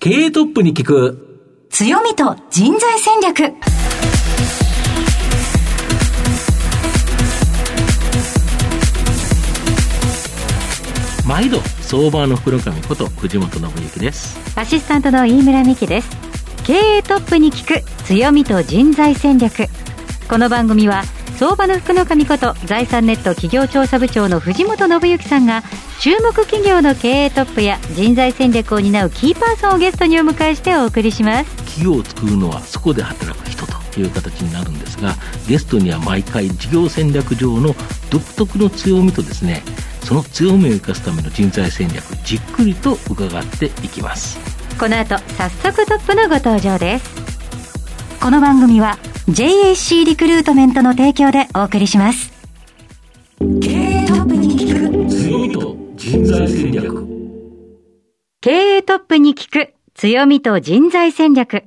[0.00, 1.66] 経営トップに聞く。
[1.70, 3.52] 強みと人材戦略。
[11.26, 14.38] 毎度相場の袋上こと藤本信之です。
[14.54, 16.16] アシスタントの飯村美希です。
[16.64, 19.66] 経営トップに聞く強みと人材戦略。
[20.30, 21.02] この番組は
[21.38, 25.62] 相場の福の神こと財産ネット企業調査部長の藤本信之さんが
[26.00, 31.56] 注目企業の経営トップや人材戦略を担うキーパーソンをゲストにお迎えしてお送りします。
[31.58, 35.14] 企業を作るのはそこで働く人という形になるんですが
[35.46, 37.72] ゲストには毎回事業戦略上の
[38.10, 39.62] 独特の強みとですね
[40.02, 44.40] その強みを生かすための人材戦略じっくりと伺っていきます。
[44.76, 47.37] この後早速トップのご登場です
[48.20, 52.32] この番組は JAC リクルートメントの提供でお送りします。
[53.38, 57.06] 経営トップに聞く強みと人材戦略。
[58.40, 61.62] 経営トップに聞く強みと人材戦略。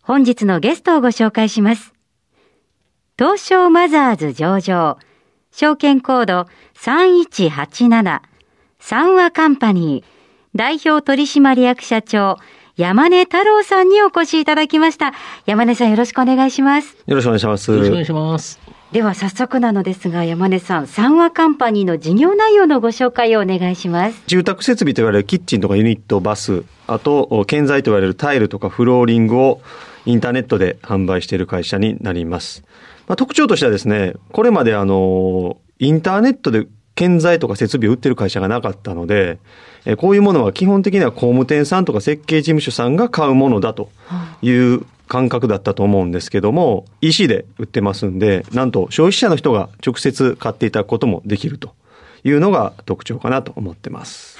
[0.00, 1.92] 本日のゲストをご紹介します。
[3.18, 4.98] 東証マザーズ上場。
[5.50, 8.22] 証券コード3187
[8.78, 10.14] 三和カンパニー。
[10.56, 12.38] 代表取締役社長
[12.76, 15.12] 山根太郎さんにお越しいただきました。
[15.46, 16.96] 山根さんよろしくお願いします。
[17.06, 17.70] よろしくお願いします。
[17.70, 18.58] よろしくお願いします
[18.90, 24.22] では早速なのですが、山根さん、三和カンパニーの事業内容のご紹介をお願いします。
[24.26, 29.60] 住宅設備と言われるキッチンとかユニット、バス、あと、建材と言われるタイルとかフローリングを
[30.04, 32.64] インターネットで販売している会社になります。
[33.06, 39.38] まあ、特徴としてはですね、これまであの、インターネットで建材とか設備を売ってる会社がなかったので、
[39.84, 43.90] えこういうものは基本的には工務店さんとか設計事務所さんが買うものだと
[44.42, 51.74] いう感覚だったと思うんですけども、EC で売ってますんで、なんと消費者の人が直接買っていただくこともできると
[52.22, 54.38] いうのが特徴かなと思ってます。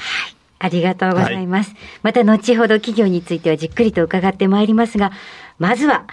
[0.58, 1.74] ありがとうございます。
[2.02, 5.12] また後ほど企業についてはじっくりと伺ってまいりますが、
[5.58, 6.06] まずは、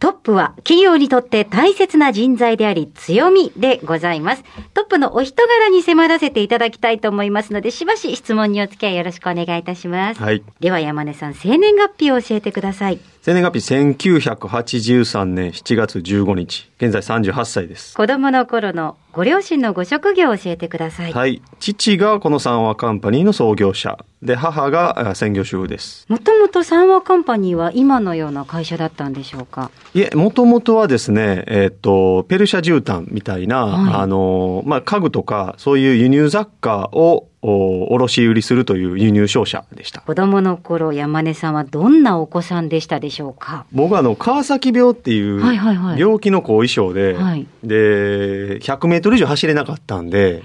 [0.00, 4.44] トップは企業にとって大切な人材であり強みでございます。
[4.74, 10.22] トップのお人柄に迫らせていただきたいと思いますので、しばし質問にお付き合いよろしくお願いいたします。
[10.22, 10.42] はい。
[10.60, 13.00] では山根さん、生年月日を教えてください。
[13.28, 16.70] 生年月日1983年7月15日。
[16.78, 17.94] 現在38歳です。
[17.94, 21.12] 子供の頃のご両親のご職業を教えてください。
[21.12, 21.42] はい。
[21.60, 23.98] 父がこの三和カンパニーの創業者。
[24.22, 26.06] で、母があ専業主婦です。
[26.08, 29.70] もともと三和カンパニーは今のような会社だったんでしょうか？
[29.92, 40.00] いえ、もともとはですね、えっ、と、ペルシャ絨毯みたいな、はいあの、まあ、家具とか、そういう輸入雑貨を、お卸売りするという輸入商社でした。
[40.00, 43.64] 子供の頃、山根さんはどんなお子さんでしたでしょうか？
[43.72, 46.00] 僕はあの、川崎病っていうはいはいはい。
[46.00, 47.46] 病気の後遺症で、はい。
[47.62, 50.42] で、100メートル以上走れなかったんで、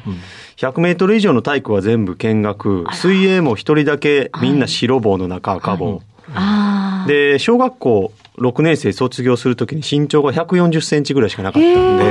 [0.57, 6.01] 100メートル以上の体育は全部見学、水泳も一人だけみんな白棒の中赤棒。
[6.35, 7.07] ああ。
[7.07, 12.03] で、小学校6年生卒業するときに身長が140センチぐらいしかなかったんで、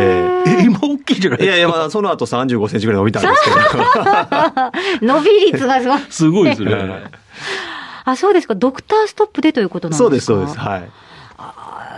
[0.60, 1.48] え今大きいじゃないですか？
[1.48, 3.56] いやいや、まあ、その後35センチぐらい伸びたんですけど。
[5.14, 6.00] 伸び率がすごい。
[6.10, 7.02] すごいですね
[8.04, 8.54] あ、そうですか。
[8.54, 10.04] ドクターストップでということなんですか？
[10.04, 10.58] そうです、そうです。
[10.58, 10.90] はい。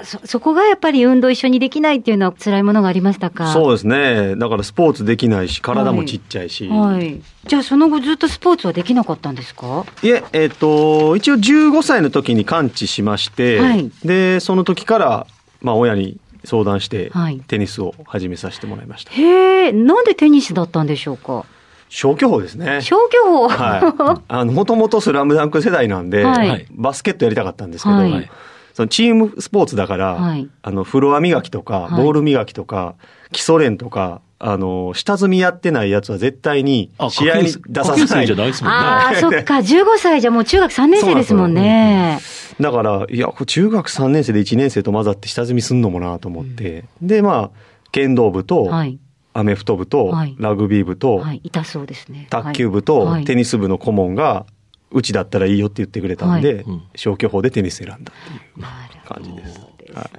[0.04, 3.53] そ、そこがやっぱり運動一緒にできないっていうのは辛いものがありましたか？
[3.53, 4.37] そうですね。
[4.37, 6.69] だからスポーツできないし、体もちっちゃいし。
[6.69, 7.20] はい。
[7.47, 9.84] じゃあその後ずっとスポーツはできなかったんですか？
[10.03, 15.26] いえ、えっ、と、一応15歳の時に完治しまして、はいで、その時から、
[15.60, 19.12] まあ、親に相談してはい、テニスを始めさせてもらいました。
[19.12, 21.44] へえ、なんでテニスだったんでしょうか？
[21.91, 22.81] 消去法ですね。
[22.82, 24.22] 消去法はい。
[24.28, 28.31] あの、もともとスラムダンク世代なんで、はいバスケットやりたかったんですけど、はい
[28.75, 32.97] そのチームスポーツだから、はいあの、フロア磨きとか、はいボール磨きとか、
[33.33, 38.27] 基礎練とか、あの、下積みやってないやつは絶対にあ試合に出させない。
[38.27, 39.55] じゃないですもんねああ、 そっか。
[39.55, 42.19] 15歳じゃもう中学3年生ですもんね。
[42.61, 47.59] だから、いや、中学3年生で1年生と混ざって下積みすんのもなと思って、で、まあ、
[47.93, 48.99] 剣道部と、はい。
[49.37, 51.41] アメフト部と、はいラグビー部と、はい。
[51.43, 52.27] 痛そうですね。
[52.31, 54.47] 卓球部と、はいテニス部の顧問が、
[54.94, 56.62] うちだったらいいよって言ってくれたんで、はい。
[56.62, 56.82] うん。
[56.94, 58.12] 消去法でテニス選んだってい
[58.56, 59.61] うなる感じです。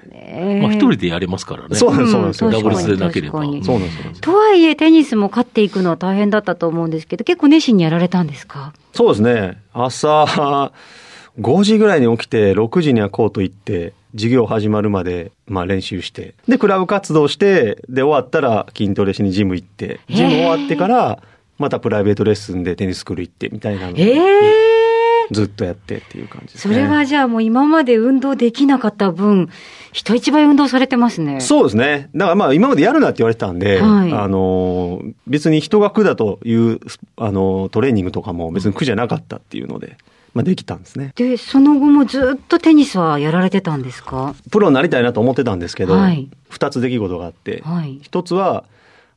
[0.10, 0.60] ね。
[0.62, 1.75] まあ一人でやれますからね。
[1.75, 2.48] そうなんです、そうなんですよ。
[2.48, 3.63] うんダブルスでなければ確かに。
[3.63, 4.13] そうなんです、そうなん。
[4.13, 4.22] です。
[4.22, 8.74] とはいえ、テニスも勝っていくのは大変だったと思うんですけど、結構熱心にやられたんですか？
[8.94, 9.57] そうですね。
[9.74, 10.72] 朝、
[11.39, 21.19] 5時ぐらいに起きて、6時にはコート行って、授業始まるまで、まあ練習して、で、クラブ活動して、で、終わったら筋トレしにジム行って、ジム終わってから、
[21.57, 24.75] またプライベートレッスンでテニススクール行って、みたいなのをええ
[25.31, 26.75] ずっとやってっていう感じですね。
[26.75, 29.50] それはじゃあもう今まで運動できなかった分、
[29.92, 31.42] 人一倍運動されてますね。
[31.42, 32.10] そうですね。
[32.13, 36.80] だからまあ今までやるなって言われてたんで、はいあのー、別に人が苦だという、
[37.18, 39.98] あのー、トレーニングとかも別に苦じゃなかったっていうので、
[40.36, 41.13] まあ、できたんですね。
[41.16, 44.36] で、その後もずっとテニスはやられてたんですか？
[44.51, 48.00] プロになりたいなと思ってたんですけど、はい二つ出来事があって、はい。
[48.01, 48.63] 一つは、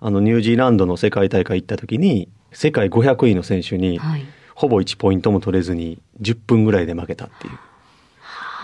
[0.00, 4.24] あの、ニュージーランドの世界大会行った時に、世界500位の選手に、はい。
[4.54, 7.58] ほぼ1ポイントも取れずに、10分ぐらいで負けたっていう。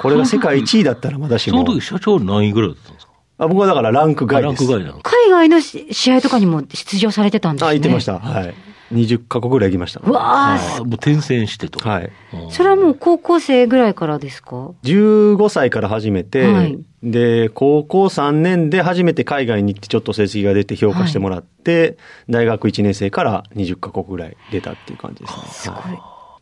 [0.00, 3.12] これが世界1位だったらまだしもその、時社長何位ぐらいだったんですか？
[3.38, 4.44] あ僕はだからランク外です。
[4.46, 5.00] ランク外なの。
[5.02, 7.70] 海外のし試合とかにも出場されてたんですね。
[7.70, 8.18] あ、行ってました。
[8.18, 8.54] はい。
[8.94, 10.00] 20カ国ぐらい行きました。
[10.00, 11.86] うわあ、もう転戦してと。
[11.86, 12.10] はい。
[12.32, 21.98] うんそれはもう高校生ぐらいからですか？15歳から始めて、はいで、高校3年で初めて海外に行ってちょっと成績が出て評価してもらって、
[22.30, 25.42] 大学1年生から20カ国ぐらい出たっていう感じですね。
[25.48, 25.80] すごい。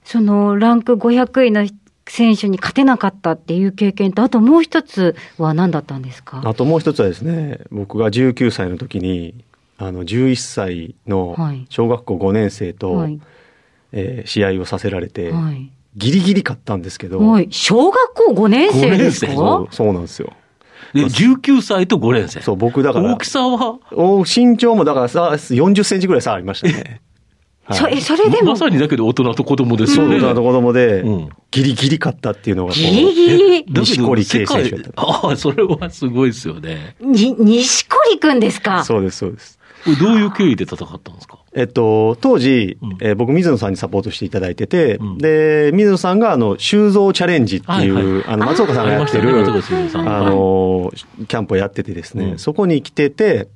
[0.04, 1.66] そのランク500位の
[2.06, 6.42] 選手に勝てなかったっていう経験と、あともう一つは何だったんですか？
[6.44, 9.34] あともう一つはですね、僕が19歳の時に、
[9.84, 13.20] あの、11歳のはい小学校5年生と、はい。
[13.92, 15.70] えー試合をさせられて、はい。
[15.96, 17.48] ギリギリ勝ったんですけど、はい。
[17.50, 19.32] 小学校5年生ですか？
[19.34, 20.32] 五年生そうそうなんですよ。
[20.94, 22.40] で、19歳と5年生。
[22.40, 27.00] そう、僕だから大き、さは、お身長もだからさ、40センチぐらい差ありましたね。
[27.70, 28.50] そえ、それでも？
[28.52, 30.16] ま、さにだけど大人と子供ですそう、よね。
[30.16, 36.96] 大人の子供でうん、ギリギリ勝ったっていうのがこう、ギリギリ、錦織圭選手やったああ、それはすごいですよね。
[37.00, 38.84] に、西堀くんですか？
[38.84, 39.58] そうです、そうです。
[40.00, 41.38] どういう経緯で戦ったんですか？
[41.54, 42.96] えっと、当時、うん。
[43.00, 45.18] えー僕、水野さんにサポートしていただいてて、うん。
[45.18, 48.24] で、水野さんが、あの、修造チャレンジっていう、はいはい。
[48.26, 49.38] あの、松岡さんがやってる、あね。
[49.40, 50.08] 松岡修造さん。
[50.08, 50.92] あの、
[51.28, 52.38] キャンプをやっててですね、うん。
[52.38, 53.48] そこに来てて、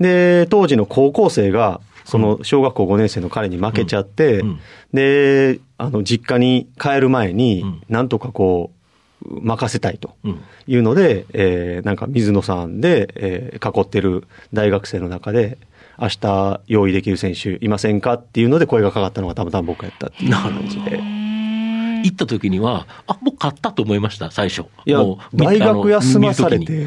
[0.00, 4.48] で、当時の高校生が、その、小学校5年生の彼に負けちゃって、うん。
[4.48, 4.58] うん。
[4.92, 7.80] で、あの、実家に帰る前に、うん。
[7.88, 8.79] なんとかこう、
[9.28, 10.14] 任せたいと。
[10.24, 10.40] うん。
[10.66, 15.58] いうので、えーなんか水野さんで、えー囲ってる大学生の中で、
[16.00, 20.98] 明日用意できる選手いませんかっていうので声がかかったのがたまたま僕やったっていう感じで。
[22.02, 24.62] 行った時には、あ、もう勝ったと思いました、最初。
[24.86, 26.86] いやもう、大学休まされて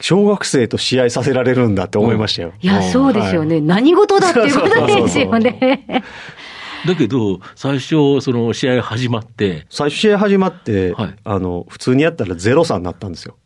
[0.00, 2.52] 小学生と試合させられるんだって思いましたよ。
[2.60, 3.60] いや、そうですよね。
[3.60, 5.86] 何事だっていうことですよね。
[6.86, 13.36] だけど、最初、その試合始まって、最初試合始まって、はいあの、普通にやったら0-3になったんですよ。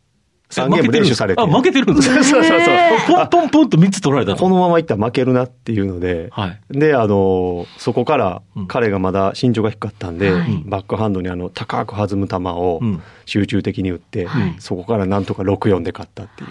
[0.49, 1.41] 3ゲーム練習されて。
[1.41, 2.23] あ、負けてるんですか？
[2.23, 2.77] そうそうそう。
[3.07, 4.41] ポンポンポンと3つ取られたと。
[4.43, 6.59] このままいったら負けるなっていうので、はい。
[6.71, 16.49] で、あの、そこからうん彼がまだ身長が低かったんで、はいバックハンドにあの、高く弾む球をうん集中的に打って、はいそこからなんとか6-4で勝ったっていう。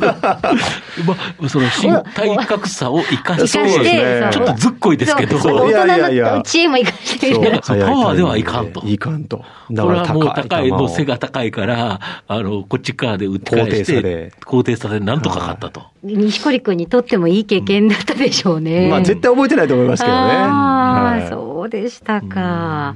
[1.06, 7.62] まあ、その身体格差を生かして、そうですねちょっとずっこいですけど、そういやいやい大人やのチーム行かしてそうみたら。
[7.62, 9.44] そうパワーではいかんといかんと。
[9.70, 15.82] だこれからはもう高い、球をもう背が高いから、あの、こっち側で打って返し高低差てで、高低差でなんとか勝ったと。
[16.02, 18.88] 西堀くんにとってもいい経験だったでしょうね。
[18.88, 20.20] まあ絶対覚えてないと思いますけどね。
[20.20, 22.94] ああ、はいそうでしたか。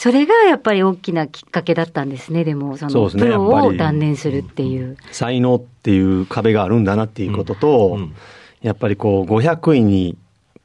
[0.00, 2.42] それがやっぱり大きなきっかけだったんですね。
[2.42, 4.96] でも、その、プロを断念するっていう。
[5.12, 8.14] 才能っていう壁があるんだなっていうことと、うんうん
[8.62, 10.18] やっぱりこう500位に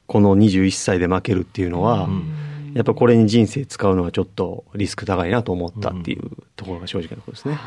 [0.06, 2.32] この21歳で負けるっていうのは、うん
[2.74, 7.58] やっぱこれに人生使うのはちょっとリスク高いなと思ったっていうところが正直なところですね。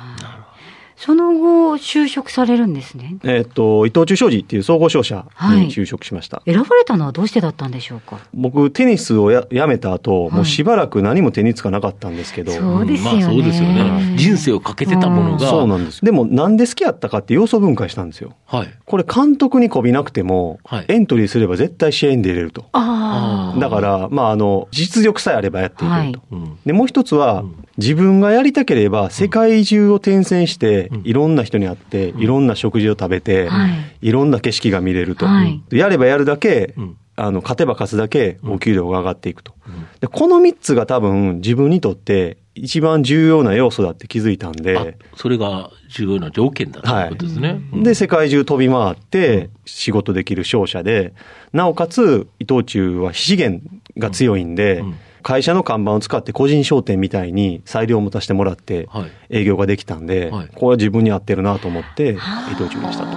[1.00, 3.16] その後、就職されるんですね。
[3.24, 5.26] えっと、伊藤忠商事っていう総合商社
[5.56, 6.42] に就職しました。
[6.46, 8.20] 選ばれたのはどうしてだったんでしょうか？
[8.34, 13.20] 僕、テニスをややめた後、いもうしばらく何も手につかなかったんですけど、そうですよね。
[13.22, 14.16] まあそうですよね。
[14.18, 16.04] 人生をかけてたものが、そうなんです。
[16.04, 18.34] でも、なんで好きやったかって要素分解したんですよ。
[18.46, 18.68] はい。
[18.86, 22.66] これ監督にこびなくても、はいエントリーすれば絶対試合に出れると。
[22.74, 23.60] ああ。
[23.60, 26.22] だから、まあ、あの、実力さえあればやっていけると。
[26.32, 31.02] うんで、もう一つは、うん自分がやりたければ、世界中を転戦して、うん。
[31.06, 33.72] いろんな人に会って、いろんな食事を食べて、はい。
[34.02, 35.26] いろんな景色が見れると。
[35.26, 35.62] はい。
[35.72, 36.98] やればやるだけ、うん。
[37.16, 39.54] あの、勝てば勝つだけ、お給料が上がっていくと。
[39.68, 39.86] うん。
[40.00, 47.62] で、この三つが多分、自分にとって、一番重要な要素だって気づいたんあで、それが重要な条件だということですね。
[47.72, 47.84] うん。
[47.84, 51.14] で、世界中飛び回って仕事できる商社で、
[51.54, 53.62] なおかつ伊藤忠は非資源
[53.98, 54.96] が強いんで、うん
[55.30, 59.12] 会社の看板を使って個人商店みたいに裁量を持たせてもらってはい。
[59.30, 60.48] 営業ができたんで、はい。
[60.56, 62.18] これは自分に合ってるなと思って
[62.52, 63.16] 伊藤忠にしたと。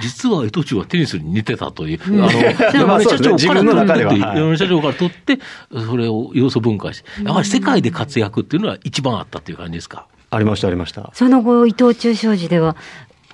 [0.00, 2.22] 実は伊藤忠はテニスに似てたという、うん。
[2.22, 2.32] あの、
[2.78, 4.20] 山根社長から取って、はい。
[4.38, 5.38] 山根社長から取って、
[5.72, 10.06] それを要素分解して、やはり世界で活躍っていうのは一番あったっていう感じですか？
[10.30, 11.10] ありました、ありました。
[11.14, 12.76] その後、伊藤忠商事では、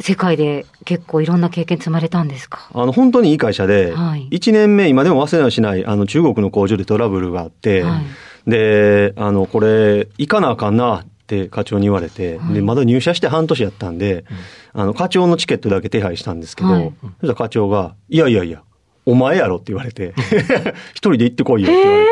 [0.01, 2.69] 世界で結構いろんな経験積まれたんですか？
[2.75, 4.29] あの、本当にいい会社で、はい。
[4.31, 8.51] 1年目、今でも忘れはしない、あの、中国の工場でトラブルがあって、はい。
[8.51, 12.55] で、あの、これ、行かなあかんなって課長に言われて、はい。
[12.55, 14.25] で、まだ入社して半年やったんで、
[14.73, 16.93] あの、課長のチケットだけ手配したんですけど、はい。
[17.03, 18.63] そしたら課長が、いやいやいや、
[19.05, 20.15] お前やろって言われて、
[20.95, 22.05] 一人で行ってこいよって言われ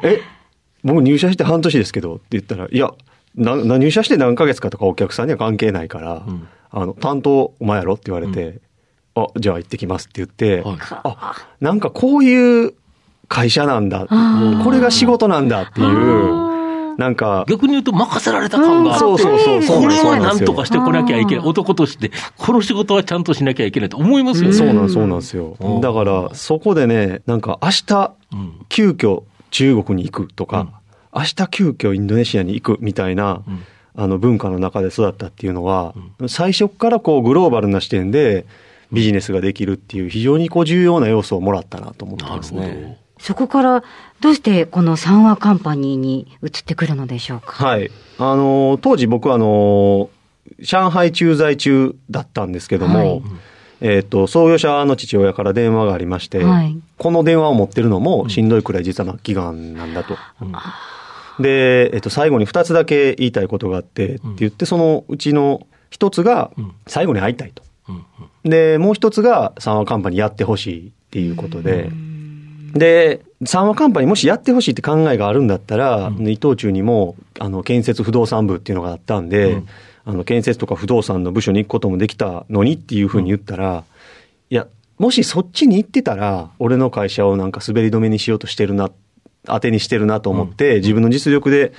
[0.00, 0.20] て、え
[0.84, 2.90] 僕入社して半年ですけどって言ったら、いや、
[3.36, 6.48] なな入社して何ヶ月かとかお客さんには関係ないから、うん。
[6.70, 8.60] あの、担当お前やろって言われて、
[9.14, 10.76] あ、じゃあ行ってきますって言って、はい。
[10.80, 12.74] あ、なんかこういう
[13.28, 14.06] 会社なんだ。
[14.64, 21.44] これが仕事なんだっていう、なんか、逆に言うと任せられた感があって、そうそうそうそうこれはそうなんとかしてこなきゃいけない。
[21.44, 24.56] 男として、この仕事はちゃんとしなきゃいけないと思いますよね。
[24.56, 25.56] そうなんそうなんですよ。
[25.58, 25.80] うん。
[25.80, 28.52] だから、そこでね、なんか明日、うん。
[28.68, 30.68] 急遽中国に行くとか、うん
[31.14, 33.64] 明日急遽インドネシアに行くみたいな、うん
[33.96, 35.94] あの文化の中で育ったっていうのは、
[36.26, 38.44] 最初からこうグローバルな視点で
[38.90, 42.52] ビジネスができるっていう非常にこう重要な要素をもらったなと思ってます。
[42.54, 42.98] ね。
[43.20, 43.84] そこから、
[44.20, 47.64] どうしてこの三和カンパニーに移ってくるのでしょうか？
[47.64, 47.88] はい。
[48.18, 50.10] あの、当時僕はあの、
[50.58, 53.22] 上海駐在中だったんですけども、はい
[53.80, 60.16] えっ、と、創業者の父親から電話がありまして、はいこの電話を持ってるのもしんどいくらい実は末期がんなんだと。
[60.42, 60.52] うん
[61.40, 67.62] で、えっ、と、最後に二つだけ言いたいことがあって、って言って、そのうちの一つがうん、最後に会いたいと。
[68.44, 71.90] で、もう一つが、三和カンパニーやってほしいっていうことで、
[72.74, 76.28] で、三和カンパニーもしやってほしいって考えがあるんだったら、うん。
[76.28, 79.68] 伊藤忠にも、あの、建設不動産部っていうのがあったんで、うん。
[80.04, 83.84] あの、建設とか不動産の部署に行くこともできたのにっていうふうに言ったら、
[84.50, 84.66] いや、
[84.98, 88.90] もしそっちに行ってたら、俺の会社をなんか滑り止めにしようとしてるな、
[89.46, 91.72] 当てにしてるなと思って、自分の実力で、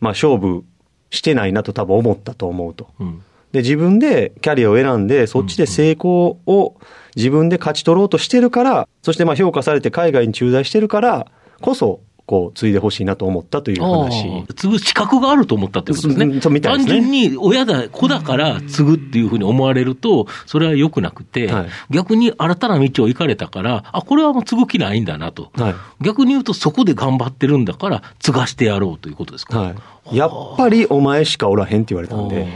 [0.00, 0.64] まあ勝負
[1.10, 2.88] してないなと多分思ったと思うと。
[3.00, 3.22] うん
[3.52, 6.76] で、自分でキャリアを選んで、そっちで成功を
[7.16, 11.26] 自分で勝ち取ろうとしてるから、そしてまあ評価されて海外に駐在してるから、
[11.60, 12.00] こそ、
[12.30, 14.44] こう、継いでほしいなと思ったという話。
[14.54, 16.40] 継ぐ資格があると思ったってことですね。
[16.40, 25.50] すね単純に親だ、子だから継ぐっていうふうに思われると、それは良くなくて、はい逆に新たな道を行かれたから、あ、これはもう継ぐ気ないんだなと。
[25.56, 25.74] はい。
[26.04, 29.58] 逆に言うと、そこで頑張ってるんだから、継がしてやろうということですか？
[29.60, 29.74] は
[30.12, 30.16] い。
[30.16, 32.46] やっぱりお前しかおらへんって言われたんで、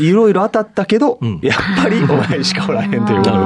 [0.00, 3.36] いろいろ当たったけど、うんやっぱりお前しかおらへんということで、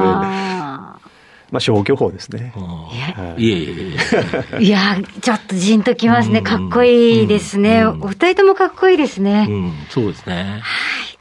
[1.51, 2.53] まああ消去法ですね。
[3.37, 3.97] いいえいえいえ。
[4.57, 6.39] ーいやー、ちょっとじんときますね。
[6.39, 7.83] うんかっこいいですね。
[7.83, 9.47] うんお二人ともかっこいいですね。
[9.49, 10.63] うん、そうですね。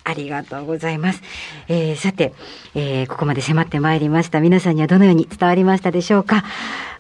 [0.04, 1.22] ありがとうございます。
[1.68, 2.34] えーさて、
[2.76, 4.40] えーここまで迫ってまいりました。
[4.40, 6.44] 皆さんにはどのように伝わりましたでしょうか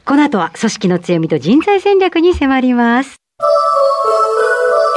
[0.05, 3.17] この後は組織の強みと人材戦略に迫ります。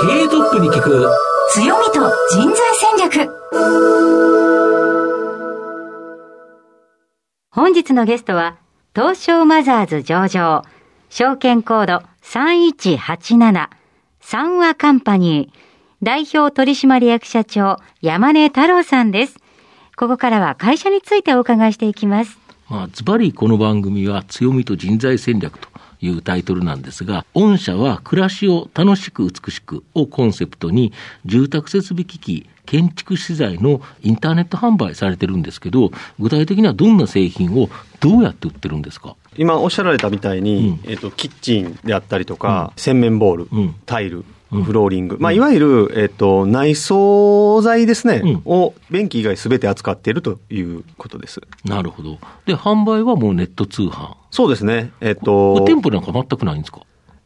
[0.00, 1.10] 経営トップに聞く、
[1.52, 1.92] 強みと
[2.32, 2.56] 人材
[2.98, 4.41] 戦略。
[7.54, 8.56] 本日のゲストは、
[8.94, 10.62] 東証マザーズ上場、
[11.10, 13.68] 証券コード3187、
[14.20, 15.58] 三和カンパニー、
[16.02, 19.36] 代表取締役社長、山根太郎さんです。
[19.98, 22.38] ここからは会社についてお伺いしていきます。
[22.70, 25.68] まあ、ズバリこの番組は強みと人材戦略と
[26.02, 30.92] いうタイトルなんですが、御社は暮らしを楽しく美しくをコンセプトに、
[31.24, 39.16] 住宅設備機器、建築資材のインターネット販売されてるんですけど、具体的にはどんな製品をどうやって売ってるんですか？
[39.36, 43.74] 今おっしゃられたみたいに、えっと、キッチンであったりとか、洗面ボール、うん。
[43.86, 44.24] タイル、うん
[44.62, 48.42] フローリング、まあ、いわゆる、えっと、内装材ですね、うん。
[48.44, 51.40] を便器以外すべて扱っているということです。
[51.64, 52.18] なるほど。
[52.46, 54.14] で、販売はもうネット通販。
[54.30, 54.92] そうですね。
[55.00, 56.80] えっと、店舗なんか全くないんですか？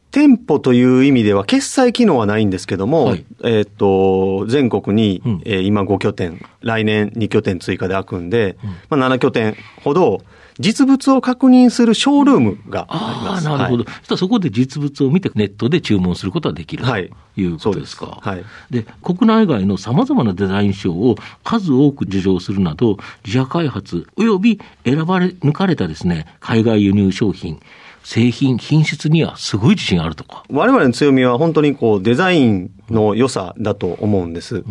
[0.09, 3.25] 店舗という意味では、決済機能はないんですけども、はい。
[3.43, 5.41] えっと、全国に、うん。
[5.43, 8.57] えー今5拠点、来年2拠点追加で開くんで、
[8.89, 10.21] まあ、7拠点ほど、
[10.59, 13.45] 実物を確認するショールームがありああ、ます。
[13.45, 13.83] なるほど。
[13.83, 18.19] はいそしたらそこで実物を見てネットで注文することができるとはいいうことですか。
[18.21, 27.59] はいで、国内外の様々なデザイン賞を数多く受賞するなど、自社開発及び選ばれ、抜かれたですね、海外輸入商品、
[28.03, 30.43] 製品、品質にはすごい自信あるとか。
[30.49, 34.59] 我々の強みは本当にこうデザインの良さだと思うんです。
[34.59, 34.63] ん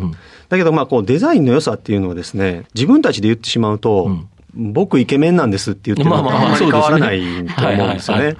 [0.48, 8.36] だけどまあこうデザインの良さっていうのはですね、自分たちで言ってしまうと、うん僕イケメンなんですって言ってるのとあんまり変わらないと思うんですよね。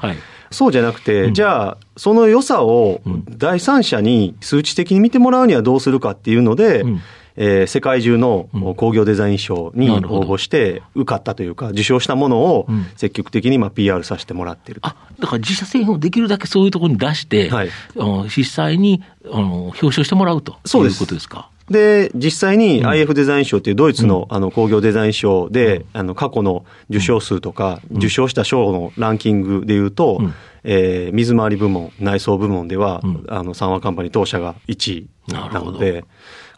[0.50, 1.34] そうじゃなくて、うん。
[1.34, 3.24] じゃあ、その良さをうん。
[3.36, 7.00] 第三者に数値的に見てもらうにはどうするかっていうので、うん。
[7.38, 8.74] えー世界中のうん。
[8.76, 12.86] 工業デザイン賞に応募して受かったというか、受賞したものをうん。
[12.96, 14.88] 積極的にまあ PR させてもらってると。
[14.88, 17.68] あ、だから自社製品をできるだけそういうところに出して、はい。
[17.68, 20.54] あの実際にあの表彰してもらうとい
[20.86, 21.50] うことですか？
[21.70, 22.88] で、実際にうん。
[22.88, 30.34] IF デザイン賞っていうドイツのあの工業デザイン賞で、あの過去の受賞数とか、受賞した賞のランキングでいうと、うん。
[30.68, 33.24] えー水回り部門、内装部門では、うん。
[33.28, 36.04] あの、三和カンパニー当社が1位なので、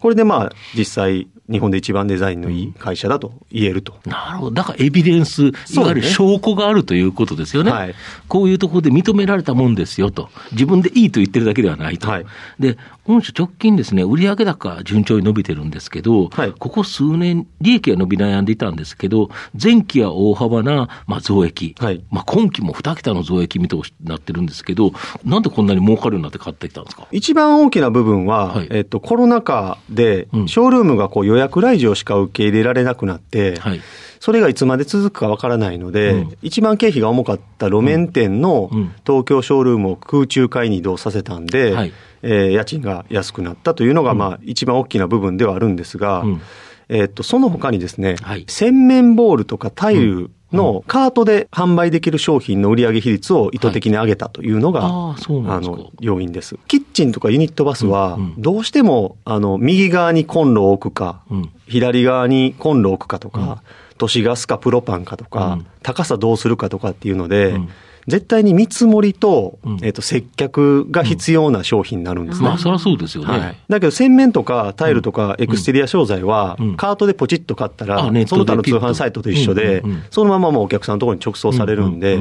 [0.00, 3.94] これでまあ、実際、日本で一番デザインのいい会社だと言えると。
[4.04, 4.50] なるほど。
[4.52, 7.72] だからエビデンス、いわゆる証拠があるということですよね。
[7.72, 7.94] はい、
[8.28, 10.28] こういうところで認められたもんですよと。
[10.52, 12.08] 自分でいいと言ってるだけではないと。
[12.10, 12.26] はい、
[12.60, 12.76] で、
[13.08, 21.74] 御社直近ですね、売上高順調に伸びてるんですけど、はい、ここ数年、利益が伸び悩んでいたんですけど、前期は大幅な、まあ、増益。
[22.10, 24.92] まあ、今期も2桁の増益見通しになってるんですけど、
[25.24, 27.08] なんでこんなに儲かるようになって買ってきたんですか？
[27.10, 33.80] 一番大きな部分は、えっと、コロナ禍で、ショールームがこう予約来場しか受け入れられなくなって、はい、
[34.20, 38.70] それがいつまで続くかわからないので、うん、一番経費が重かった路面店の
[39.06, 46.40] 東京ショールームを空中階に移動させたんで、はい、えー、家賃が安くなったというのが、まあ、一番大きな部分ではあるんですが、うん、
[46.88, 56.56] えっと、その他にですね、はい、洗面ボールとかタイルのカートで販売できる商品の売上比率を意図的に上げたというのが、はい、ああの、要因です。
[56.68, 63.56] キッチンとかユニットバスは、どうしても、あの、右側にコンロを置くか、うん、左側にコンロを置くかとか、うん、
[63.98, 67.60] 都市ガスかプロパンかとか、うん、高さどうするかとかっていうので、
[68.08, 72.48] 絶対に見積もりと、うん、えっ、と、接客が必要な商品になるんですね。
[72.48, 73.56] まあ、そりゃそうですよね、はい。
[73.68, 82.18] だけど、洗面とかタイルとかエクステリア商材は、カートでポチッと買ったら、その他の通販サイトと一緒で、そのままもうお客さんのところに直送されるんで、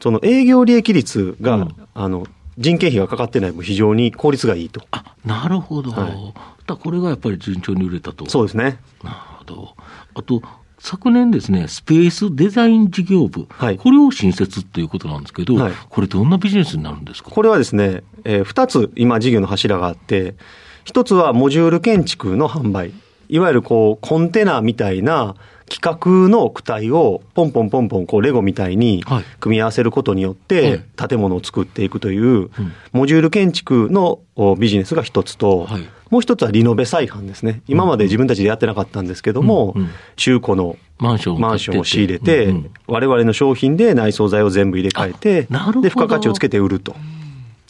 [0.00, 2.26] その営業利益率が、あの、
[2.58, 4.82] 人件費がかかってないも非常に効率がいいと。
[4.90, 5.92] あ、なるほど。
[5.92, 6.34] はい、
[6.66, 8.28] だこれがやっぱり順調に売れたと。
[8.28, 8.78] そうですね。
[9.02, 9.74] なるほど。
[10.14, 10.42] あと、
[10.84, 17.30] 昨年ですね、スペースデザイン事業部、はい、これを新設ということなんですけど、はい、これどんなビジネスになるんですか？
[17.30, 20.34] これはですね、えー、2つ今事業の柱があって、
[20.86, 22.92] 1つはモジュール建築の販売。
[23.28, 25.36] いわゆるこう、コンテナみたいな
[25.72, 29.02] 企画の躯体をポンポンポンポンこうレゴみたいに
[29.40, 32.50] 組み合わせることによって建物を作っていくという、
[32.92, 34.20] モジュール建築の
[34.58, 35.88] ビジネスが一つと、はい。
[36.10, 37.62] もう一つはリノベ再販ですね。
[37.68, 39.74] 今まで自分たちでやってなかったんですけども、
[40.16, 42.54] 中古のマンションを仕入れて、
[42.86, 45.46] 我々の商品で内装材を全部入れ替えて、
[45.80, 46.94] で、付加価値をつけて売ると。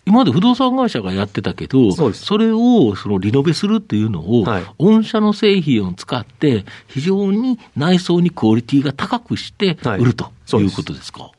[0.05, 11.23] 今まで不動産会社がやってたけど、そそれをそのリノベするっていうのを、はい、御社の製品を使って、非常に内装にクオリティが高くして売るということですか？
[11.23, 11.33] はい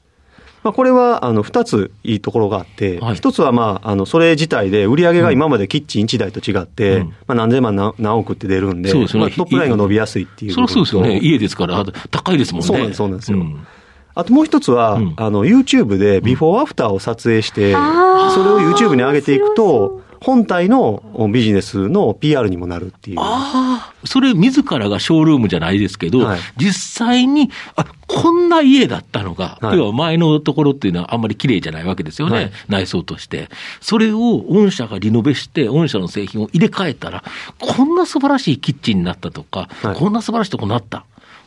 [0.63, 9.23] まあ、これはあの2ついいところがあって、はい、1つは、まあ、あのそれ自体で売り上げが今までキッチン1台と違って、うん、まあ、何千万何何億って出るんで、そうですね。
[9.23, 12.67] まあ、トップラインが伸びやすいっていうそりゃそうですよね、家ですから、高いですもんね。
[12.67, 13.67] そうなんですそうなんですよ、うん
[14.15, 23.17] あともう一つは、うん、あの、YouTube でビフォーアフターを撮影して、それを YouTube に上げていくと、本体のビジネスの PR にもなるっていう。
[23.19, 33.49] ああ、それ自らがショールームじゃないですけど、はい、実際に、あ、こんな家だったのが、はい、要は前のところっていうのはあんまり綺麗じゃないわけですよね、はい、内装として。
[33.81, 37.23] それを御社がリノベして、御社の製品を入れ替えたら、
[37.59, 41.05] こんな素晴らしいキッチンになったとか、こんな素晴らしいとこになった。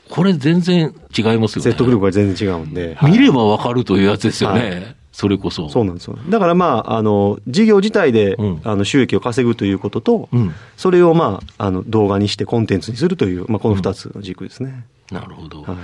[0.09, 1.71] これ全然違いますよね。
[1.71, 2.97] 説得力が全然違うんで。
[3.03, 4.97] 見ればわかるというやつですよね。
[5.12, 5.71] それこそ。
[5.71, 6.19] そうなんですよ。
[6.29, 14.85] だからまあ、あの、事業自体で、うん、あの、収益を稼ぐということと、うん、それをまあ、あの、動画にしてコンテンツにするという、まあ、この二つの軸ですね。
[15.11, 15.62] うん、なるほど。
[15.62, 15.77] はい。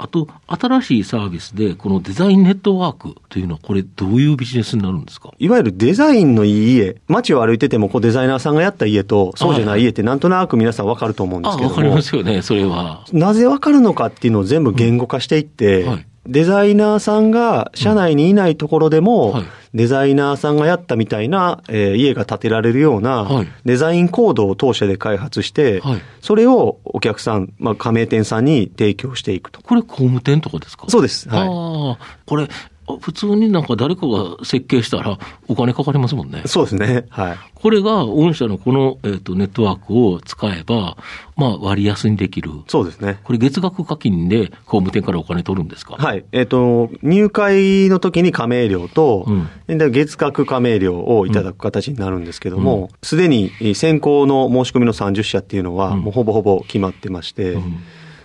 [0.00, 5.32] あと、新しいサービスで、このデザインネットワークというのは、これ、どういうビジネスになるんですか？
[5.38, 11.74] いわゆるデザインのいい家、街を歩いてても、こうデザイナーさんがやった家と、そうじゃない家って、なんとなく皆さん分かると思うんですけども。
[11.74, 13.04] 分かりますよね、それは。
[13.12, 29.62] なぜ分かるのかっていうのを全部言語化していって、はいデザイナーさんが社内にいないところでも、はい、デザイナーさんがやったみたいな、えー、家が建てられるような、デザインコードを当社で開発して、はい、それをお客さん、まあ、加盟店さんに提供していくと。
[29.62, 30.84] これ工務店とかですか？
[30.88, 31.28] そうです。
[31.28, 31.48] はい。
[31.48, 32.48] ああ、これ、
[32.96, 36.42] 普通になんか誰かが設計したらお金かかりますもんね。
[36.46, 37.04] そうですね。
[37.10, 37.36] はい。
[37.54, 40.96] これが御社のこの、えーと、ネットワークを使えば、
[41.36, 42.50] まあ割安にできる。
[42.68, 43.18] そうですね。
[43.24, 45.96] これ月額課金で工務店からお金取るんですか？
[45.96, 46.24] はい。
[46.32, 57.58] えっ、ー、と、入会の時に加盟料と、うん、月額加盟料をいただく形になるんですけども、す、う、で、ん、に先行の申し込みの30社っていうのは、もうほぼほぼ決まってまして、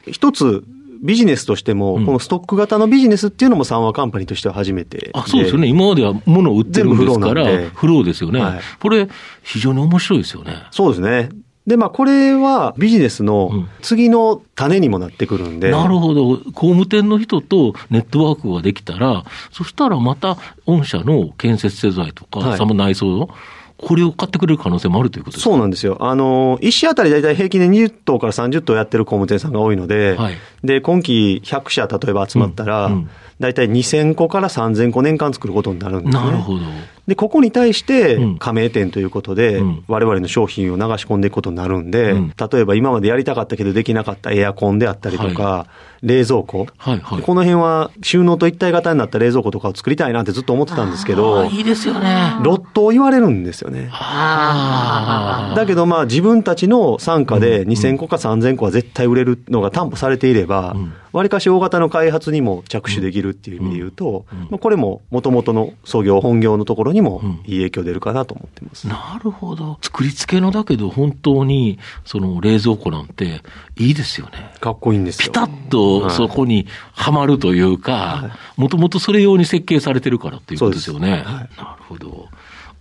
[0.08, 0.64] 一、うん、つ
[1.04, 5.12] ビジネスとしても、このストック型のビジネスっていうのも三和カンパニーとしては初めて。
[5.14, 5.68] あ、そうですよね。
[5.68, 8.62] 今までは物を売ってるんですから、フローですよね、はい。
[8.80, 9.10] これ、
[9.44, 10.64] 非常に面白いですよね。
[10.72, 11.30] そうですね。
[11.68, 16.38] で、まあ、これはビジネスの次の種にもなってくるんで、うん、なるほど。
[16.38, 23.30] 工務店の人とネットワークができたら、そしたらまた御社の建設製材とか、はい、その内装
[23.86, 25.50] これを買ってくれる可能性もあるということですか？
[25.52, 25.98] そうなんですよ。
[26.00, 36.24] あの、1社あたり大体平均で20棟から30棟やってる工務店さんが多いので、はい、で、今期100社例えば集まったら、うんうん大体2000個から3000個年間作ることになるんですね。
[36.24, 36.60] なるほど。
[37.08, 45.68] で、ここに対してうん、加盟店ということでうん、我々の商品を流し込んでいくことになるんで、うん例えば今までやりたかったけどできなかったエアコンであったりとか、
[46.02, 46.68] 冷蔵庫。
[46.78, 47.22] はいはい。
[47.22, 52.36] この辺は収納と一体型になった冷蔵庫とかを作りたいなってずっと思ってたんですけあどー、いいですよね。
[52.44, 53.90] ロットを言われるんですよね。
[55.56, 68.88] だけどまあ自分たちの傘下で2000個か3000個は絶対売れるのが担保されていればうん、わりかし大型の開発にも着手できるっていう意味で言うとうんうん、まあこれも元々の創業、本業のところにもうんいい影響出るかなと思ってます。
[68.88, 69.78] なるほど。
[69.82, 73.42] 作り付けのだけど、本当に、その冷蔵庫なんて、
[73.78, 74.54] いいですよね。
[74.60, 75.28] かっこいいんですよ。
[75.28, 81.24] ピタッとそこにはまるというか、もともとそれ用に設計されてるからっていうことですよね。
[81.26, 82.28] そうですなるほど。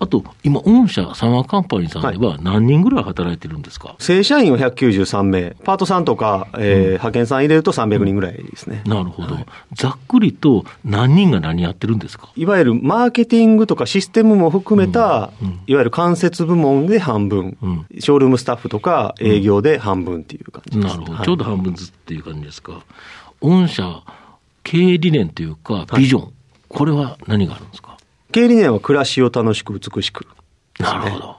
[0.03, 8.83] あと、今、御社、サマーカンパニーさんでは何人ぐらい働いてるんですか、正社員は193名、パートさんとか、えー派遣さん入れると300人ぐらいですね。
[8.85, 9.37] なるほど、
[9.75, 12.31] ざっくりと何人が何やってるんですか？
[12.37, 15.49] いわゆるマーケティングとかシステムも含めたうん。
[15.49, 17.87] うん、いわゆる間接部門で半分、うん。
[18.01, 20.95] ショールームスタッフとか営業で半分っていう感じです。
[20.97, 21.25] なるほど、はい。
[21.25, 22.81] ちょうど半分ずつっていう感じですか。
[23.41, 24.03] 御社、
[24.65, 26.33] 経営理念というか、ビジョン、
[26.69, 27.92] これは何があるんですか？
[28.33, 30.27] 経営理念は暮らしを楽しく美しく。
[30.79, 31.37] なるほど。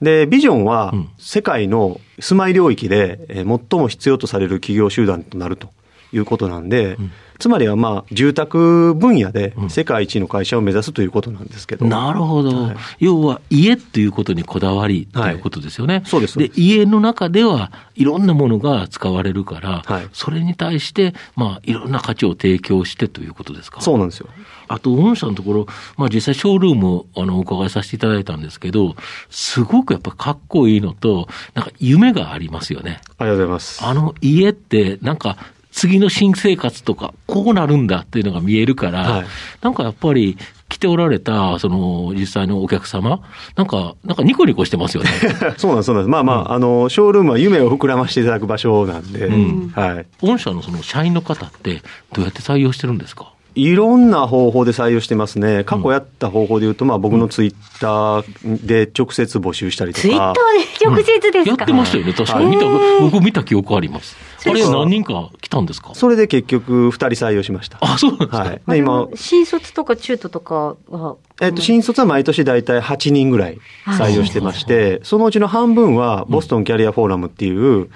[0.00, 5.70] で、ビジョンはうん世界の住まい領域でえー最も必要とされる企業集団となると
[6.12, 11.86] いうことなんで、んつまりはまあ住宅分野でうん世界一の会社を目指すということなんですけど。
[11.86, 16.02] なるほど、はい要は家っていうことにこだわりとはいいうことですよね。
[16.06, 23.80] そうですそうです家の中ではいろんなものが使われるから、はいそれに対して、まあ、いろんな価値を提供してということですか？
[23.80, 24.28] そうなんですよ。
[24.68, 28.96] あと、御社のところ、まあ実際ショールームをあのお伺いさせていただいたんですけど、
[29.30, 33.00] すごくやっぱかっこいいのと、なんか夢がありますよね。
[33.18, 33.84] ありがとうございます。
[33.84, 35.36] あの家って、なんか、
[35.76, 39.26] 次の新生活とか、こうなるんだっていうのが見えるから、はい
[39.60, 43.20] なんかやっぱり、来ておられた、その、実際のお客様、
[43.56, 45.10] なんか、なんかニコニコしてますよね。
[45.58, 46.08] そうなんです、そうなんです。
[46.08, 50.06] まあまあ、あの、ショールームは夢を膨らましていただく場所なんで、うんはい。
[50.22, 53.30] 御社のその社員の方って、どうやって採用してるんですか？
[53.54, 55.64] いろんな方法で採用してますね。
[55.64, 60.02] 過去やった方法で言うと、まあ僕のツイッターで直接募集したりとか。
[60.02, 62.46] ツイッターで直接ですか、やってましたよね、確かに。
[62.46, 62.66] 見た、
[63.00, 64.16] 僕見た記憶あります。
[64.50, 65.94] あれ何人か来たんですか？
[65.94, 67.78] それで結局2人採用しました。
[67.80, 68.62] あ、そうなんですか、はい。
[68.66, 77.88] で、今、新卒とか中途とかは、えっと、新卒は毎年大体8人ぐらい採用してまして、そのうちの半分はボストンキャリアフォーラムっていう、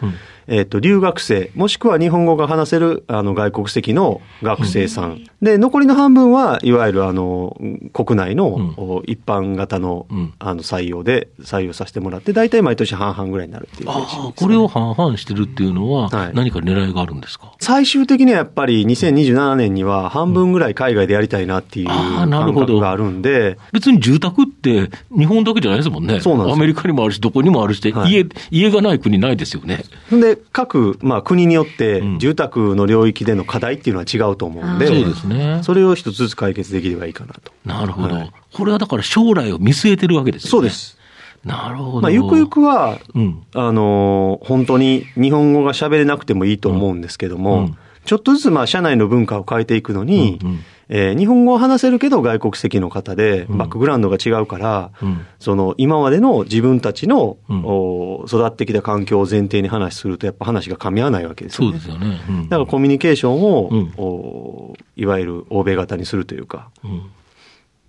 [0.53, 5.25] えっと、留学生、もしくは日本語が話せる、あの、外国籍の学生さん。
[5.41, 7.57] で、残りの半分は、いわゆる、あの、
[7.93, 22.67] 国内の、お一般型のうん、あの、採用で採用させてもらって、大体毎年半々ぐらいになるっていうね、ああ、これを半々してるっていうのははい、何か狙いがあるんですか、最終的にはやっぱり2027年には半分ぐらい海外でやりたいなっていうあーなる感ほど。
[22.67, 26.19] 覚があるんで、別に住宅って日本だけじゃないですもんね。
[26.21, 28.13] そうなんですアメリカにもあるし、どこにもあるしで、はい。
[28.13, 29.85] 家、家がない国ないですよね。
[30.11, 35.61] で、各、まあ、国によってうん、住宅の領域での課題っていうのは違うと思うんで、そうですね。
[35.63, 37.53] それを一つずつ解決できればいいかなと。
[37.65, 40.51] なるほど、はいこれはだから将来を見据えてるわけですよね。
[40.51, 40.71] そうで。
[40.71, 40.99] す。
[41.45, 42.01] なるほど。
[42.01, 43.43] まあ、ゆくゆくは、うん。
[43.55, 47.77] あのー本当に日本語が喋れなくてもいいと思うんですけども、うん
[48.07, 50.61] ちょっとずつ、まあ、社内の文化を変えていくのに、うんうん
[50.93, 53.59] えー日本語を話せるけど外国籍の方で、うん。
[53.59, 55.25] バックグラウンドが違うから、うん。
[55.39, 57.65] その今までの自分たちの、うん。
[57.65, 61.79] お育ってきた環境を前提に話すると、やっぱ話が噛み合わないわけですよね。
[61.79, 62.21] そうですよね。
[62.29, 62.49] うん。
[62.49, 63.93] だからコミュニケーションを、うん。
[63.97, 67.03] おいわゆる欧米型にするというか、うん。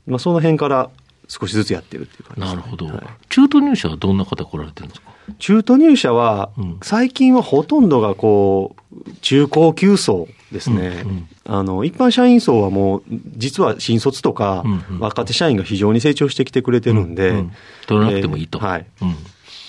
[0.07, 0.89] まあ、その辺から
[1.27, 3.03] 少しずつやってるっていう感じですね、なるほど、はい。
[3.29, 5.11] 中途入社はどんな方来られてるんですか？
[5.39, 11.01] 中途入社はうん、最近はほとんどがこう、中高級層ですね。
[11.03, 13.03] うんうんあの、一般社員層はもう、
[13.35, 17.51] 実は新卒とかうんうん、若手社員が非常に成長してきてくれてるんで、うう
[17.87, 18.59] 取らなくてもいいと。
[18.59, 18.85] えーはい。
[19.01, 19.15] うん。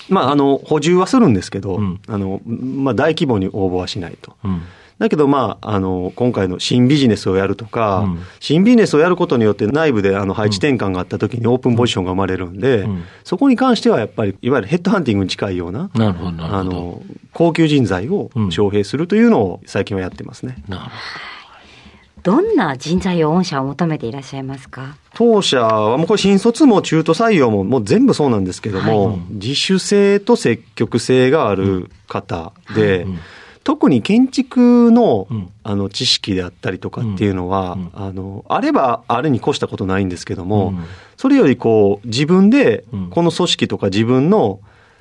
[0.09, 4.37] まあ、あの、補充はするんですけど、うんあの、まあ、大規模に応募はしないと。
[4.45, 4.63] うん。
[5.03, 8.19] だけど、まあ、あの、今回の新ビジネスをやるとか、うん。
[8.39, 13.03] 新ビジネスをやることによって内部であの配置転換があった時にオープンポジションが生まれるんで、うん。
[13.25, 16.57] そこに関してはやっぱり、いわゆるヘッドハンティングに近いような、なるほど、なるほど。
[16.57, 20.63] あの、高級人材をうん招聘するというのを最近はやってますね。
[20.69, 22.41] なるほど。
[22.41, 24.95] んな人材を御社は求めていらっしゃいますか？
[25.15, 29.19] 当社はもうこれ新卒も中途採用ももう全部そうなんですけども、はい。
[29.31, 33.19] 自主性と積極性がある方で、うん
[33.65, 35.51] 特に建築の,、うん。
[35.63, 37.91] あの知識であったりとかっていうのは、うん。
[37.95, 40.85] あのあればあれに越したことないんですけども、うん。
[41.17, 43.11] それよりこう自分でうん。
[43.11, 44.61] この組織とか自分の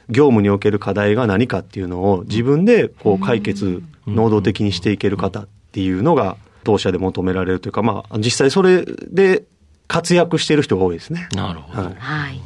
[0.10, 9.44] 業務における課題が何かっていうのを自分でこう解決、能動的にしていける方っていうのが当社で求められるというか、まあ、実際それで
[9.88, 11.28] 活躍している人が多いですね。
[11.34, 11.84] なるほど。
[11.84, 11.96] はい。
[11.98, 12.42] はい。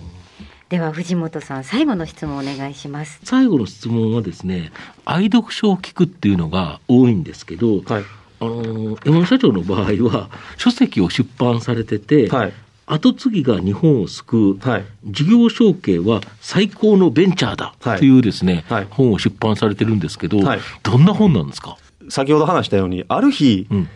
[0.69, 3.19] では藤本さん最後の質問お願いします。
[3.23, 4.71] 最後の質問はですね、
[5.06, 8.04] 愛読書を聞くっていうのが多いんですけど、はい。
[8.39, 12.54] あの、山野社長の場合は、書籍を出版されてて、はい。
[12.88, 14.86] 後継ぎが日本を救う、はい。
[15.06, 21.78] 事業承継は最高のベンチャーだはいというですね、はい本を出版されてるんですけど、はいどんな本なんですか？
[22.10, 23.89] 先ほど話したように、ある日、うん。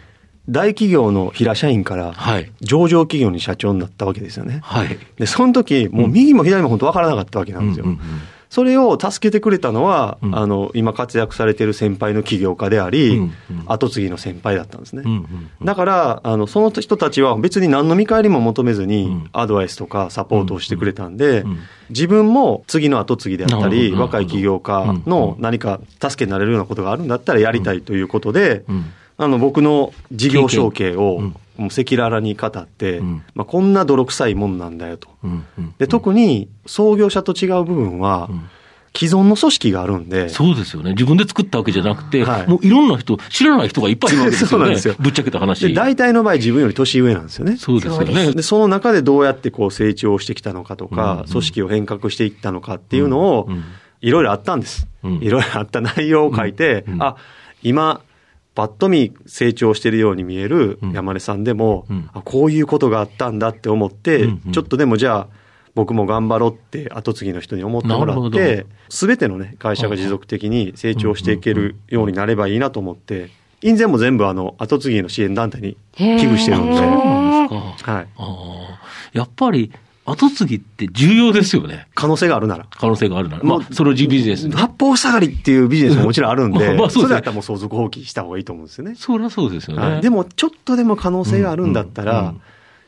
[0.49, 2.51] 大企業の平社員から、はい。
[2.62, 4.59] 上場企業に社長になったわけですよね。
[4.63, 4.99] はい。
[5.17, 7.85] で、その時、もう右も左も本当分からなかったわけなんですよ。
[7.85, 8.05] うんうんうん
[8.49, 13.33] それを助けてくれたのは、うんあの、今活躍されている先輩の起業家であり、うんうん
[13.67, 15.03] 後継ぎの先輩だったんですね。
[15.05, 21.59] うんうんうんだから、あの、その人たちは別に何の見返りも求めずにうん、アドバイスとかサポートをしてくれたんでうんうん、
[21.91, 28.85] 自分も次の後継ぎであったり、若い起業家うんの何か助けになれるようなことがあるんだったらやりたいということで、うん
[29.19, 35.10] あの、僕の事業承継をうん、もう赤裸々に語って、うんまあ、こんな泥臭いもんなんだよと。
[35.23, 38.49] うんうんで、特に創業者と違う部分はうん、
[38.95, 40.91] 既存の組織があるんで、そうですよね。
[40.91, 44.49] 自分で作ったわけじゃなくて、はいもういろんな人、知らない人がいっぱいいるわけですよね。
[44.51, 45.67] そうなんですよぶっちゃけた話。
[45.67, 47.58] で、大体の場合自分より年上なんですよね。
[47.58, 48.32] そうですよね。
[48.32, 53.49] で、その中でどうやってこう成長してきたのかとか、うんうん組織を変革していったのかっていうのを
[54.01, 54.88] いろいろあったんです。
[55.03, 57.17] うんいろいろあった内容を書いて、うんうんあ、
[57.63, 58.01] 今、
[58.59, 60.91] パッと見成長してるように見えるうん。
[60.91, 62.09] 山根さんでも、うん。
[62.11, 64.51] あこういうことがあったんだって思って、うんうん。
[64.51, 65.27] ちょっとでもじゃあ、
[65.75, 73.29] 僕も頑張ろうって後継ぎの人に思ってもらって、すべてのね、会社が持続的に成長していけるようになればいいなと思って、
[73.61, 77.93] 印税も全部あの、後継ぎの支援団体に寄付してるんで、そうへーなんですか。
[77.93, 78.07] はい。
[78.07, 78.79] ああ
[79.13, 79.71] やっぱり、
[80.11, 81.87] 後継ぎって重要ですよね。
[81.95, 82.65] 可能性があるなら。
[82.69, 83.43] 可能性があるなら。
[83.43, 84.53] まあ、それをビジネスに。
[84.53, 88.95] 八方塞がりっていうビジネスももちろんあるんで、 まあまあそうですねそれだったらもう相続放棄した方がいいと思うんですよね。
[88.95, 89.83] そりゃそうですよね。
[89.83, 92.41] はいでも、ちょっとでも可能性があるんだったら、うんうん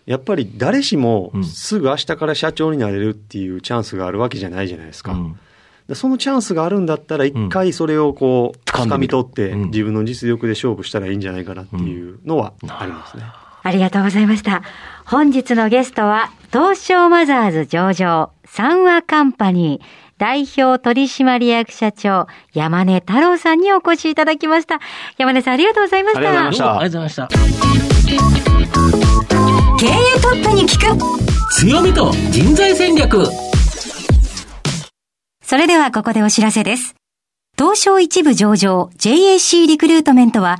[0.08, 5.14] やっぱり誰しもうんすぐ明日から社長になれるっていうチャンスがあるわけじゃないじゃないですか。
[5.14, 5.40] うん
[5.88, 13.24] でそのチャンスがあるんだったら、一回それをこう、掴み取って、うん自分の実力で勝負したらいいんじゃないかなっていうのはありますね。
[13.64, 14.62] ありがとうございました。
[15.06, 19.86] 本日のゲストは、東証マザーズ上場、三和カンパニー、
[20.18, 24.80] 代表取締役社長、山根太郎さんにお越しいただきました。
[25.18, 26.20] 山根さんありがとうございました。
[26.20, 27.28] ありがとうございましたどうもありがとうございました。
[29.80, 33.26] 経営トップに聞く強みと人材戦略。
[35.42, 36.96] それではここでお知らせです。
[37.58, 40.60] 東証一部上場 JAC リクルートメントは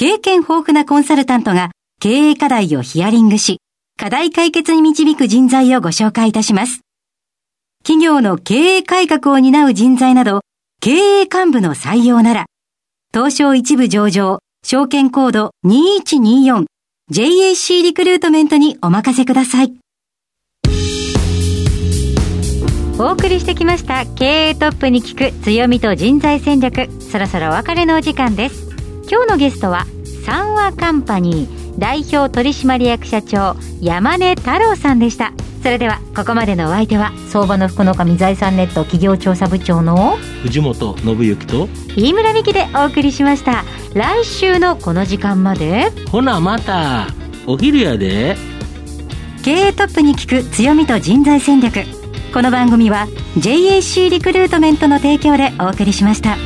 [0.00, 3.58] 経験豊富なコンサルタントが経営課題をヒアリングし、
[3.98, 6.80] 課題解決に導く人材をご紹介いたします。
[7.84, 10.40] 企業の経営改革を担う人材など、
[10.80, 12.46] 経営幹部の採用なら、
[13.12, 19.74] 東証一部上場、証券コード 2124JAC リクルートメントにお任せください。
[22.98, 28.69] お送りしてきました経営トップに聞く強みと人材戦略そろそろお別れのお時間です
[29.10, 29.86] 今日のゲストは
[30.24, 35.32] 三和カンパニー代表取締役社長山根太郎さんでした
[35.64, 47.08] それではここまでのお相手は相場の福の神財産ネット企業調査部長の藤本信之と、飯村美希でお送りしました来週のこの時間までほなまた、
[47.48, 48.36] お昼やで。
[49.42, 51.80] 経営トップに聞く強みと人材戦略。
[52.32, 56.36] この番組は JAC リクルートメントの提供でお送りしました。